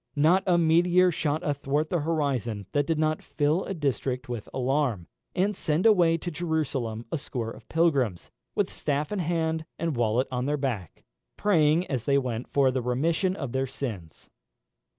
Not 0.15 0.41
a 0.47 0.57
meteor 0.57 1.11
shot 1.11 1.43
athwart 1.43 1.91
the 1.91 1.99
horizon 1.99 2.65
that 2.71 2.87
did 2.87 2.97
not 2.97 3.21
fill 3.21 3.65
a 3.65 3.75
district 3.75 4.27
with 4.27 4.49
alarm, 4.51 5.05
and 5.35 5.55
send 5.55 5.85
away 5.85 6.17
to 6.17 6.31
Jerusalem 6.31 7.05
a 7.11 7.19
score 7.19 7.51
of 7.51 7.69
pilgrims, 7.69 8.31
with 8.55 8.71
staff 8.71 9.11
in 9.11 9.19
hand 9.19 9.63
and 9.77 9.95
wallet 9.95 10.27
on 10.31 10.47
their 10.47 10.57
back, 10.57 11.03
praying 11.37 11.85
as 11.85 12.05
they 12.05 12.17
went 12.17 12.49
for 12.51 12.71
the 12.71 12.81
remission 12.81 13.35
of 13.35 13.51
their 13.51 13.67
sins. 13.67 14.31